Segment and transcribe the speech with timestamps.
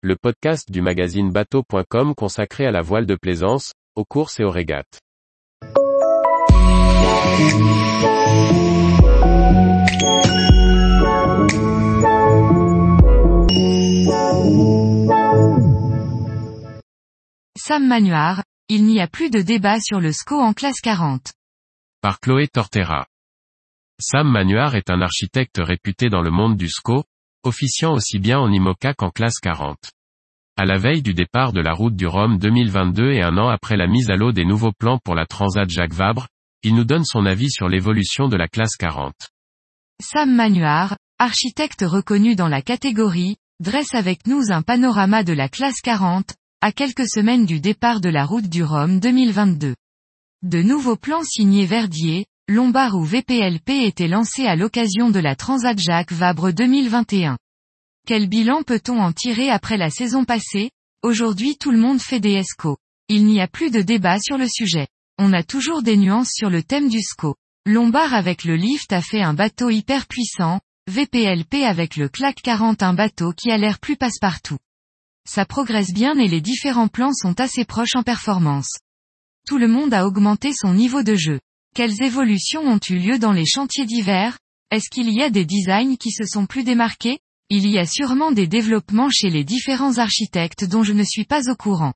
[0.00, 4.50] le podcast du magazine bateau.com consacré à la voile de plaisance, aux courses et aux
[4.50, 5.00] régates.
[17.56, 21.32] Sam Manuard, il n'y a plus de débat sur le SCO en classe 40.
[22.02, 23.06] Par Chloé Tortera.
[23.98, 27.02] Sam Manuard est un architecte réputé dans le monde du SCO,
[27.48, 29.76] officiant aussi bien en IMOCA qu'en classe 40.
[30.56, 33.76] À la veille du départ de la route du Rhum 2022 et un an après
[33.76, 36.28] la mise à l'eau des nouveaux plans pour la Transat Jacques Vabre,
[36.62, 39.14] il nous donne son avis sur l'évolution de la classe 40.
[40.02, 45.80] Sam Manuard, architecte reconnu dans la catégorie, dresse avec nous un panorama de la classe
[45.82, 49.74] 40, à quelques semaines du départ de la route du Rhum 2022.
[50.42, 55.78] De nouveaux plans signés Verdier, Lombard ou VPLP étaient lancés à l'occasion de la Transat
[55.78, 57.36] Jacques Vabre 2021.
[58.06, 60.70] Quel bilan peut-on en tirer après la saison passée?
[61.02, 62.78] Aujourd'hui tout le monde fait des ESCO.
[63.08, 64.86] Il n'y a plus de débat sur le sujet.
[65.18, 67.36] On a toujours des nuances sur le thème du SCO.
[67.66, 70.58] Lombard avec le lift a fait un bateau hyper puissant,
[70.90, 74.58] VPLP avec le CLAC 40 un bateau qui a l'air plus passe-partout.
[75.28, 78.78] Ça progresse bien et les différents plans sont assez proches en performance.
[79.46, 81.40] Tout le monde a augmenté son niveau de jeu.
[81.78, 84.36] Quelles évolutions ont eu lieu dans les chantiers d'hiver?
[84.72, 87.20] Est-ce qu'il y a des designs qui se sont plus démarqués?
[87.50, 91.48] Il y a sûrement des développements chez les différents architectes dont je ne suis pas
[91.48, 91.92] au courant.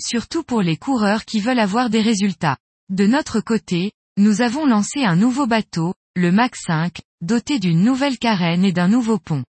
[0.00, 2.58] Surtout pour les coureurs qui veulent avoir des résultats.
[2.90, 8.18] De notre côté, nous avons lancé un nouveau bateau, le Mac 5, doté d'une nouvelle
[8.18, 9.42] carène et d'un nouveau pont.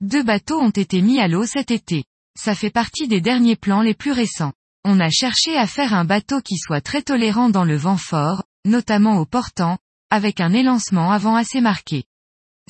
[0.00, 2.02] Deux bateaux ont été mis à l'eau cet été.
[2.36, 4.52] Ça fait partie des derniers plans les plus récents.
[4.84, 8.42] On a cherché à faire un bateau qui soit très tolérant dans le vent fort,
[8.66, 9.78] notamment au portant,
[10.10, 12.04] avec un élancement avant assez marqué.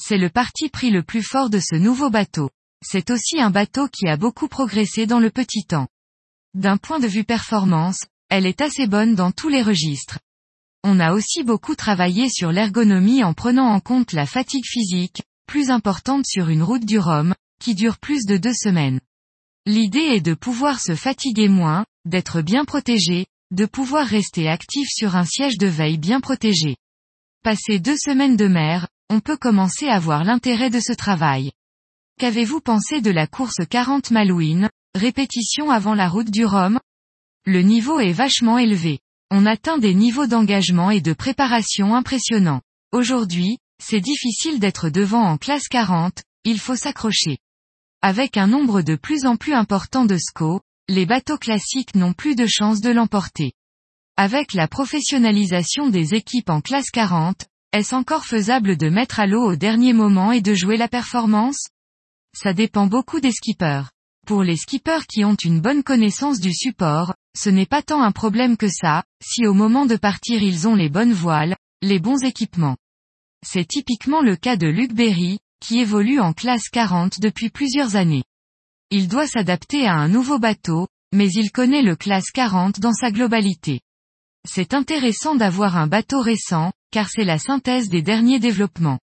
[0.01, 2.51] C'est le parti pris le plus fort de ce nouveau bateau.
[2.85, 5.89] C'est aussi un bateau qui a beaucoup progressé dans le petit temps.
[6.55, 10.19] D'un point de vue performance, elle est assez bonne dans tous les registres.
[10.85, 15.71] On a aussi beaucoup travaillé sur l'ergonomie en prenant en compte la fatigue physique, plus
[15.71, 19.01] importante sur une route du Rhum, qui dure plus de deux semaines.
[19.65, 25.17] L'idée est de pouvoir se fatiguer moins, d'être bien protégé, de pouvoir rester actif sur
[25.17, 26.77] un siège de veille bien protégé.
[27.43, 31.53] Passé deux semaines de mer, on peut commencer à voir l'intérêt de ce travail.
[32.19, 36.81] Qu'avez-vous pensé de la course 40 Malouine, répétition avant la route du Rhum?
[37.45, 38.99] Le niveau est vachement élevé.
[39.31, 42.63] On atteint des niveaux d'engagement et de préparation impressionnants.
[42.93, 47.39] Aujourd'hui, c'est difficile d'être devant en classe 40, il faut s'accrocher.
[48.03, 52.37] Avec un nombre de plus en plus important de SCO, les bateaux classiques n'ont plus
[52.37, 53.53] de chance de l'emporter.
[54.17, 59.51] Avec la professionnalisation des équipes en classe 40, est-ce encore faisable de mettre à l'eau
[59.51, 61.69] au dernier moment et de jouer la performance?
[62.35, 63.91] Ça dépend beaucoup des skippers.
[64.27, 68.13] Pour les skippers qui ont une bonne connaissance du support, ce n'est pas tant un
[68.13, 72.23] problème que ça, si au moment de partir ils ont les bonnes voiles, les bons
[72.23, 72.77] équipements.
[73.45, 78.25] C'est typiquement le cas de Luc Berry, qui évolue en classe 40 depuis plusieurs années.
[78.91, 83.11] Il doit s'adapter à un nouveau bateau, mais il connaît le classe 40 dans sa
[83.11, 83.81] globalité.
[84.49, 89.01] C'est intéressant d'avoir un bateau récent, car c'est la synthèse des derniers développements.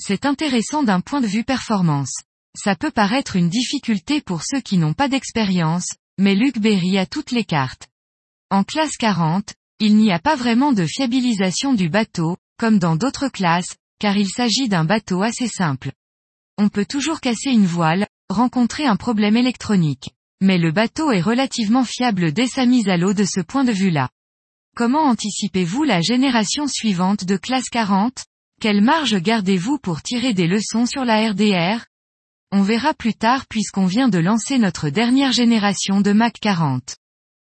[0.00, 2.14] C'est intéressant d'un point de vue performance.
[2.56, 5.86] Ça peut paraître une difficulté pour ceux qui n'ont pas d'expérience,
[6.18, 7.88] mais Luc Berry a toutes les cartes.
[8.50, 13.28] En classe 40, il n'y a pas vraiment de fiabilisation du bateau, comme dans d'autres
[13.28, 15.92] classes, car il s'agit d'un bateau assez simple.
[16.56, 20.10] On peut toujours casser une voile, rencontrer un problème électronique.
[20.40, 23.72] Mais le bateau est relativement fiable dès sa mise à l'eau de ce point de
[23.72, 24.08] vue-là.
[24.76, 28.24] Comment anticipez-vous la génération suivante de classe 40
[28.60, 31.84] Quelle marge gardez-vous pour tirer des leçons sur la RDR
[32.52, 36.96] On verra plus tard puisqu'on vient de lancer notre dernière génération de Mac 40.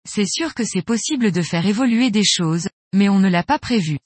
[0.10, 3.60] C'est sûr que c'est possible de faire évoluer des choses, mais on ne l'a pas
[3.60, 4.00] prévu.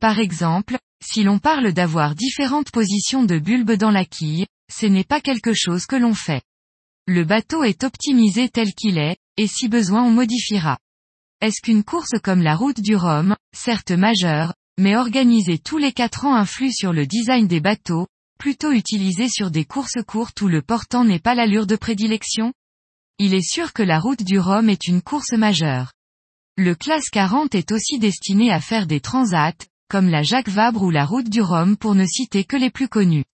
[0.00, 5.04] Par exemple, si l'on parle d'avoir différentes positions de bulbes dans la quille, ce n'est
[5.04, 6.42] pas quelque chose que l'on fait.
[7.06, 10.78] Le bateau est optimisé tel qu'il est, et si besoin on modifiera.
[11.40, 16.26] Est-ce qu'une course comme la route du Rhum, certes majeure, mais organisée tous les quatre
[16.26, 18.06] ans influe sur le design des bateaux,
[18.38, 22.52] plutôt utilisée sur des courses courtes où le portant n'est pas l'allure de prédilection?
[23.18, 25.92] Il est sûr que la route du Rhum est une course majeure.
[26.56, 29.54] Le classe 40 est aussi destiné à faire des transats,
[29.88, 32.88] comme la Jacques Vabre ou la route du Rhum pour ne citer que les plus
[32.88, 33.24] connus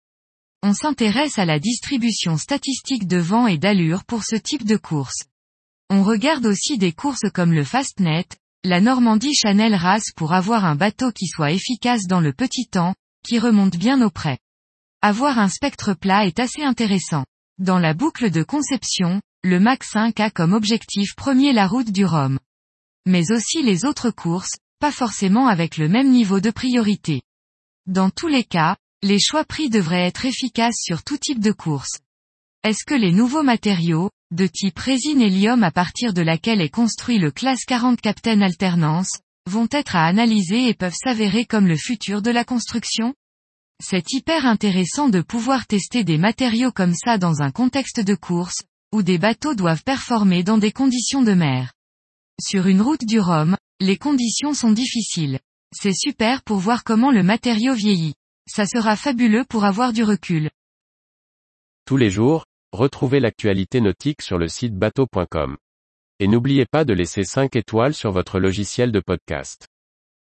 [0.65, 5.25] on s'intéresse à la distribution statistique de vent et d'allure pour ce type de course.
[5.91, 8.25] On regarde aussi des courses comme le Fastnet,
[8.65, 12.95] la Normandie Chanel Race pour avoir un bateau qui soit efficace dans le petit temps,
[13.23, 14.39] qui remonte bien auprès.
[15.03, 17.27] Avoir un spectre plat est assez intéressant.
[17.59, 22.07] Dans la boucle de conception, le Mac 5 a comme objectif premier la route du
[22.07, 22.39] Rhum.
[23.05, 27.21] Mais aussi les autres courses, pas forcément avec le même niveau de priorité.
[27.85, 31.99] Dans tous les cas, les choix pris devraient être efficaces sur tout type de course.
[32.65, 37.19] Est-ce que les nouveaux matériaux, de type résine hélium à partir de laquelle est construit
[37.19, 42.23] le classe 40 Captain Alternance, vont être à analyser et peuvent s'avérer comme le futur
[42.23, 43.15] de la construction?
[43.79, 48.63] C'est hyper intéressant de pouvoir tester des matériaux comme ça dans un contexte de course,
[48.91, 51.75] où des bateaux doivent performer dans des conditions de mer.
[52.41, 55.41] Sur une route du Rhum, les conditions sont difficiles.
[55.75, 58.15] C'est super pour voir comment le matériau vieillit.
[58.47, 60.51] Ça sera fabuleux pour avoir du recul.
[61.87, 65.57] Tous les jours, retrouvez l'actualité nautique sur le site bateau.com.
[66.21, 69.67] Et n'oubliez pas de laisser 5 étoiles sur votre logiciel de podcast.